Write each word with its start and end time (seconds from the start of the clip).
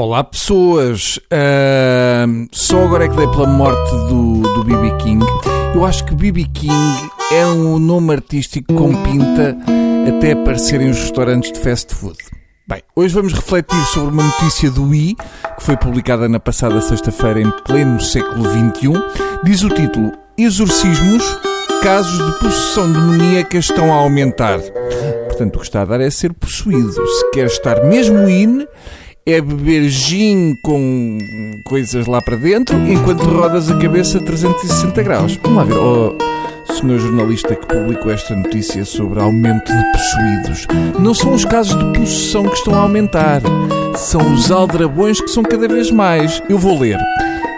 Olá 0.00 0.22
pessoas, 0.22 1.18
Ahm, 1.28 2.46
só 2.52 2.84
agora 2.84 3.06
é 3.06 3.08
que 3.08 3.16
dei 3.16 3.26
pela 3.26 3.48
morte 3.48 3.90
do, 4.06 4.42
do 4.42 4.62
B.B. 4.62 4.96
King. 5.02 5.26
Eu 5.74 5.84
acho 5.84 6.04
que 6.04 6.14
B.B. 6.14 6.44
King 6.54 7.10
é 7.32 7.44
um 7.44 7.80
nome 7.80 8.12
artístico 8.12 8.72
com 8.72 8.94
pinta 9.02 9.58
até 10.08 10.34
aparecer 10.34 10.80
em 10.80 10.90
os 10.90 11.00
restaurantes 11.00 11.50
de 11.50 11.58
fast 11.58 11.92
food. 11.96 12.16
Bem, 12.68 12.80
hoje 12.94 13.12
vamos 13.12 13.32
refletir 13.32 13.84
sobre 13.86 14.12
uma 14.12 14.22
notícia 14.22 14.70
do 14.70 14.94
I, 14.94 15.16
que 15.56 15.64
foi 15.64 15.76
publicada 15.76 16.28
na 16.28 16.38
passada 16.38 16.80
sexta-feira 16.80 17.40
em 17.40 17.50
pleno 17.64 18.00
século 18.00 18.44
XXI. 18.44 18.92
Diz 19.42 19.64
o 19.64 19.68
título, 19.68 20.12
Exorcismos, 20.38 21.24
casos 21.82 22.24
de 22.24 22.38
possessão 22.38 22.92
demoníaca 22.92 23.58
estão 23.58 23.92
a 23.92 23.96
aumentar. 23.96 24.60
Portanto, 25.26 25.56
o 25.56 25.58
que 25.58 25.64
está 25.64 25.82
a 25.82 25.86
dar 25.86 26.00
é 26.00 26.08
ser 26.08 26.32
possuído. 26.34 26.92
Se 26.92 27.30
quer 27.32 27.46
estar 27.46 27.82
mesmo 27.82 28.28
in, 28.28 28.64
é 29.32 29.40
beber 29.40 29.88
gin 29.88 30.56
com 30.62 31.18
coisas 31.62 32.06
lá 32.06 32.22
para 32.22 32.36
dentro 32.36 32.76
enquanto 32.88 33.24
rodas 33.24 33.70
a 33.70 33.76
cabeça 33.76 34.18
a 34.18 34.22
360 34.22 35.02
graus. 35.02 35.38
Vamos 35.42 35.58
lá 35.58 35.64
ver, 35.64 35.76
oh, 35.76 36.16
senhor 36.72 36.98
jornalista 36.98 37.54
que 37.54 37.66
publicou 37.66 38.10
esta 38.10 38.34
notícia 38.34 38.84
sobre 38.84 39.20
aumento 39.20 39.70
de 39.70 39.92
possuídos. 39.92 40.66
Não 40.98 41.12
são 41.12 41.34
os 41.34 41.44
casos 41.44 41.76
de 41.76 41.98
possessão 41.98 42.44
que 42.44 42.54
estão 42.54 42.74
a 42.74 42.82
aumentar, 42.82 43.42
são 43.96 44.32
os 44.32 44.50
aldrabões 44.50 45.20
que 45.20 45.30
são 45.30 45.42
cada 45.42 45.68
vez 45.68 45.90
mais. 45.90 46.42
Eu 46.48 46.58
vou 46.58 46.78
ler. 46.78 46.98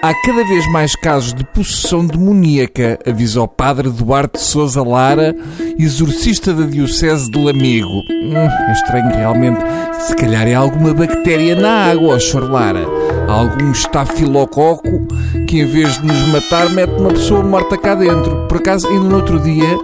Há 0.00 0.14
cada 0.14 0.44
vez 0.44 0.64
mais 0.70 0.94
casos 0.94 1.34
de 1.34 1.44
possessão 1.44 2.06
demoníaca, 2.06 3.00
avisa 3.04 3.42
o 3.42 3.48
padre 3.48 3.90
Duarte 3.90 4.40
Souza 4.40 4.80
Lara, 4.80 5.34
exorcista 5.76 6.54
da 6.54 6.66
Diocese 6.66 7.28
de 7.28 7.36
Lamego. 7.36 8.02
Hum, 8.08 8.36
é 8.36 8.72
estranho 8.72 9.10
realmente. 9.16 9.58
Se 9.98 10.14
calhar 10.14 10.46
é 10.46 10.54
alguma 10.54 10.94
bactéria 10.94 11.56
na 11.56 11.90
água, 11.90 12.14
ó 12.14 12.18
Sr. 12.20 12.48
Lara. 12.48 12.86
Há 13.26 13.32
algum 13.32 13.72
estafilococo 13.72 15.04
que 15.48 15.62
em 15.62 15.66
vez 15.66 16.00
de 16.00 16.06
nos 16.06 16.28
matar 16.28 16.70
mete 16.70 16.92
uma 16.92 17.10
pessoa 17.10 17.42
morta 17.42 17.76
cá 17.76 17.96
dentro. 17.96 18.46
Por 18.46 18.58
acaso, 18.58 18.86
ainda 18.86 19.04
no 19.04 19.16
outro 19.16 19.40
dia, 19.40 19.76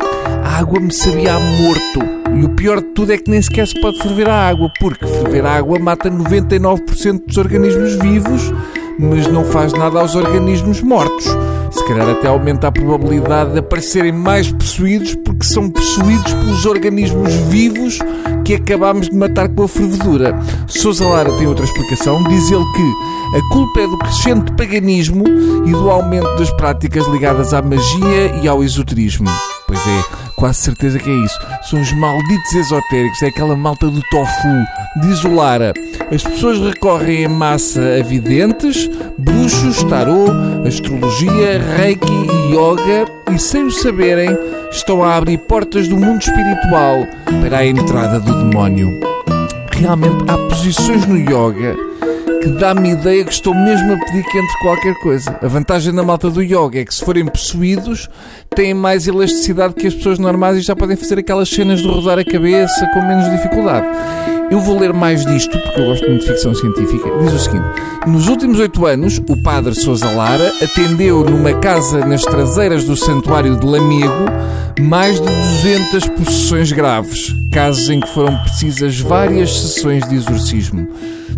a 0.44 0.58
água 0.58 0.78
me 0.78 0.92
sabia 0.92 1.34
a 1.34 1.40
morto. 1.40 2.14
E 2.40 2.44
o 2.44 2.50
pior 2.50 2.80
de 2.80 2.86
tudo 2.94 3.12
é 3.12 3.18
que 3.18 3.28
nem 3.28 3.42
sequer 3.42 3.66
se 3.66 3.80
pode 3.80 3.98
ferver 3.98 4.28
a 4.28 4.48
água, 4.48 4.70
porque 4.78 5.06
ferver 5.06 5.44
a 5.44 5.56
água 5.56 5.76
mata 5.80 6.08
99% 6.08 7.26
dos 7.26 7.36
organismos 7.36 7.94
vivos 7.96 8.52
mas 8.98 9.26
não 9.26 9.44
faz 9.44 9.72
nada 9.72 10.00
aos 10.00 10.14
organismos 10.14 10.82
mortos. 10.82 11.26
Se 11.70 11.84
calhar 11.86 12.08
até 12.08 12.28
aumenta 12.28 12.68
a 12.68 12.72
probabilidade 12.72 13.52
de 13.52 13.58
aparecerem 13.58 14.12
mais 14.12 14.50
possuídos 14.52 15.14
porque 15.16 15.44
são 15.44 15.68
possuídos 15.68 16.32
pelos 16.32 16.66
organismos 16.66 17.34
vivos 17.48 17.98
que 18.44 18.54
acabámos 18.54 19.08
de 19.08 19.16
matar 19.16 19.48
com 19.48 19.64
a 19.64 19.68
fervedura. 19.68 20.38
Sousa 20.68 21.06
Lara 21.06 21.32
tem 21.32 21.46
outra 21.46 21.64
explicação. 21.64 22.22
Diz 22.24 22.50
ele 22.50 22.64
que 22.76 23.36
a 23.36 23.48
culpa 23.52 23.80
é 23.80 23.86
do 23.88 23.98
crescente 23.98 24.52
paganismo 24.52 25.24
e 25.66 25.70
do 25.72 25.90
aumento 25.90 26.36
das 26.36 26.50
práticas 26.52 27.06
ligadas 27.08 27.52
à 27.52 27.60
magia 27.60 28.36
e 28.42 28.46
ao 28.46 28.62
esoterismo. 28.62 29.28
Pois 29.66 29.80
é, 29.80 30.04
quase 30.44 30.58
certeza 30.58 30.98
que 30.98 31.08
é 31.08 31.24
isso. 31.24 31.38
São 31.62 31.80
os 31.80 31.90
malditos 31.94 32.52
esotéricos, 32.52 33.22
é 33.22 33.28
aquela 33.28 33.56
malta 33.56 33.88
do 33.88 34.02
tofu. 34.10 34.48
Diz 35.00 35.24
o 35.24 35.34
Lara, 35.34 35.72
as 36.12 36.22
pessoas 36.22 36.60
recorrem 36.60 37.22
em 37.22 37.28
massa 37.28 37.80
a 37.98 38.02
videntes, 38.02 38.90
bruxos, 39.16 39.82
tarô, 39.84 40.26
astrologia, 40.66 41.62
reiki 41.78 42.12
e 42.12 42.52
yoga 42.52 43.10
e, 43.32 43.38
sem 43.38 43.64
o 43.64 43.70
saberem, 43.70 44.36
estão 44.70 45.02
a 45.02 45.16
abrir 45.16 45.38
portas 45.38 45.88
do 45.88 45.96
mundo 45.96 46.20
espiritual 46.20 47.06
para 47.40 47.60
a 47.60 47.66
entrada 47.66 48.20
do 48.20 48.44
demónio. 48.44 49.00
Realmente 49.70 50.24
há 50.28 50.36
posições 50.36 51.06
no 51.06 51.16
yoga 51.16 51.74
que 52.42 52.48
dá-me 52.48 52.90
ideia 52.90 53.24
que 53.24 53.32
estou 53.32 53.54
mesmo 53.54 53.94
a 53.94 53.98
pedir 53.98 54.22
que 54.24 54.38
entre 54.38 54.58
qualquer 54.58 54.94
coisa. 55.00 55.38
A 55.40 55.48
vantagem 55.48 55.94
da 55.94 56.02
malta 56.02 56.28
do 56.28 56.42
yoga 56.42 56.80
é 56.80 56.84
que 56.84 56.94
se 56.94 57.04
forem 57.04 57.26
possuídos 57.26 58.08
têm 58.54 58.74
mais 58.74 59.08
elasticidade 59.08 59.74
que 59.74 59.86
as 59.86 59.94
pessoas 59.94 60.18
normais 60.18 60.58
e 60.58 60.60
já 60.60 60.76
podem 60.76 60.96
fazer 60.96 61.18
aquelas 61.18 61.48
cenas 61.48 61.80
de 61.80 61.88
rodar 61.88 62.18
a 62.18 62.24
cabeça 62.24 62.86
com 62.92 63.00
menos 63.00 63.30
dificuldade. 63.30 63.86
Eu 64.50 64.60
vou 64.60 64.78
ler 64.78 64.92
mais 64.92 65.24
disto, 65.24 65.58
porque 65.58 65.80
eu 65.80 65.86
gosto 65.86 66.06
muito 66.06 66.20
de 66.20 66.28
ficção 66.28 66.54
científica. 66.54 67.10
Diz 67.18 67.32
o 67.32 67.38
seguinte: 67.38 67.64
Nos 68.06 68.28
últimos 68.28 68.60
oito 68.60 68.84
anos, 68.84 69.18
o 69.18 69.42
padre 69.42 69.74
Sousa 69.74 70.10
Lara 70.10 70.52
atendeu 70.62 71.24
numa 71.24 71.54
casa 71.54 72.04
nas 72.04 72.22
traseiras 72.22 72.84
do 72.84 72.94
Santuário 72.94 73.56
de 73.56 73.66
Lamego 73.66 74.26
mais 74.80 75.20
de 75.20 75.26
200 75.26 76.08
possessões 76.10 76.72
graves, 76.72 77.34
casos 77.52 77.88
em 77.88 78.00
que 78.00 78.08
foram 78.08 78.36
precisas 78.38 79.00
várias 79.00 79.60
sessões 79.60 80.06
de 80.08 80.16
exorcismo. 80.16 80.88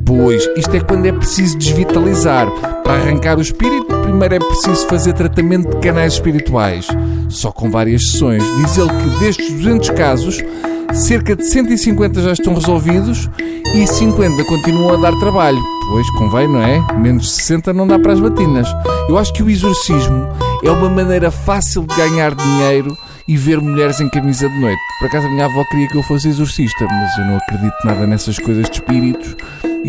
Pois, 0.07 0.49
isto 0.57 0.77
é 0.77 0.79
quando 0.79 1.05
é 1.07 1.13
preciso 1.13 1.59
desvitalizar. 1.59 2.49
Para 2.85 2.93
arrancar 2.93 3.39
o 3.39 3.43
espírito, 3.43 3.87
primeiro 4.03 4.37
é 4.37 4.39
preciso 4.39 4.87
fazer 4.87 5.13
tratamento 5.15 5.69
de 5.69 5.77
canais 5.79 6.13
espirituais. 6.13 6.87
Só 7.29 7.51
com 7.51 7.69
várias 7.69 8.13
sessões. 8.13 8.41
Diz 8.59 8.79
ele 8.79 8.89
que 8.89 9.19
destes 9.19 9.51
200 9.51 9.91
casos, 9.91 10.45
cerca 10.93 11.35
de 11.35 11.45
150 11.45 12.23
já 12.23 12.33
estão 12.33 12.55
resolvidos 12.55 13.29
e 13.75 13.85
50 13.85 14.45
continuam 14.45 14.95
a 14.95 15.11
dar 15.11 15.19
trabalho. 15.19 15.61
Pois, 15.91 16.09
convém, 16.11 16.47
não 16.47 16.63
é? 16.63 16.81
Menos 16.97 17.25
de 17.25 17.31
60 17.33 17.73
não 17.73 17.89
dá 17.89 17.99
para 17.99 18.13
as 18.13 18.21
batinas. 18.21 18.69
Eu 19.09 19.19
acho 19.19 19.33
que 19.33 19.43
o 19.43 19.51
exorcismo 19.51 20.29
é 20.63 20.71
uma 20.71 20.89
maneira 20.89 21.33
fácil 21.33 21.83
de 21.83 21.97
ganhar 21.97 22.33
dinheiro 22.33 22.97
e 23.27 23.37
ver 23.37 23.61
mulheres 23.61 24.01
em 24.01 24.09
camisa 24.09 24.49
de 24.49 24.61
noite. 24.61 24.79
Por 25.01 25.07
acaso 25.07 25.27
a 25.27 25.31
minha 25.31 25.47
avó 25.47 25.65
queria 25.69 25.89
que 25.89 25.99
eu 25.99 26.03
fosse 26.05 26.29
exorcista, 26.29 26.85
mas 26.85 27.19
eu 27.19 27.25
não 27.25 27.39
acredito 27.39 27.75
nada 27.85 28.07
nessas 28.07 28.39
coisas 28.39 28.71
de 28.71 28.77
espíritos 28.77 29.35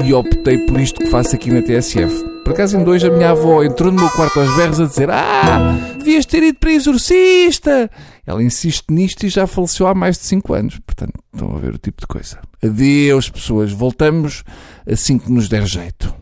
e 0.04 0.14
optei 0.14 0.58
por 0.60 0.80
isto 0.80 1.00
que 1.00 1.08
faço 1.08 1.36
aqui 1.36 1.52
na 1.52 1.62
TSF. 1.62 2.24
Por 2.44 2.54
acaso, 2.54 2.78
em 2.78 2.84
dois, 2.84 3.04
a 3.04 3.10
minha 3.10 3.32
avó 3.32 3.64
entrou 3.64 3.92
no 3.92 4.00
meu 4.00 4.10
quarto 4.12 4.40
aos 4.40 4.56
berros 4.56 4.80
a 4.80 4.86
dizer: 4.86 5.10
Ah, 5.10 5.78
devias 5.98 6.26
ter 6.26 6.44
ido 6.44 6.58
para 6.60 6.72
exorcista! 6.72 7.92
Ela 8.26 8.44
insiste 8.44 8.86
nisto 8.90 9.26
e 9.26 9.30
já 9.30 9.46
faleceu 9.48 9.88
há 9.88 9.94
mais 9.94 10.18
de 10.18 10.24
5 10.26 10.54
anos. 10.54 10.80
Portanto, 10.86 11.14
estão 11.34 11.56
a 11.56 11.60
ver 11.60 11.74
o 11.74 11.78
tipo 11.78 12.02
de 12.02 12.08
coisa. 12.08 12.40
Adeus, 12.64 13.30
pessoas. 13.30 13.72
Voltamos 13.72 14.44
assim 14.86 15.18
que 15.18 15.32
nos 15.32 15.50
der 15.50 15.66
jeito. 15.66 16.14